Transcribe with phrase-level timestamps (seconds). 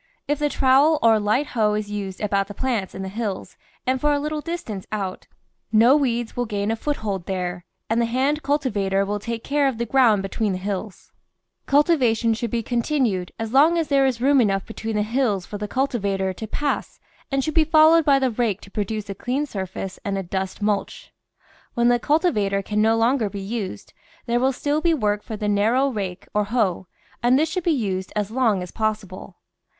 [0.27, 3.55] If the trowel or light hoe is used about the plants in the hills
[3.85, 5.27] and for a little distance out,
[5.71, 9.77] no weeds will gain a foothold there, and the hand cultivator will take care of
[9.77, 11.11] the ground between the hills.
[11.67, 14.41] Cul VINE VEGETABLES AND FRUITS tivation should be continued as long as there is room
[14.41, 16.99] enough between the hills for' the cultivator to pass
[17.31, 20.63] and should be followed by the rake to produce a clean surface and a dust
[20.63, 21.13] mulch.
[21.75, 23.93] When the cultiva tor can no longer be used,
[24.25, 26.87] there will still be work for the narrow rake or hoe,
[27.21, 29.35] and this should be used as long as possible.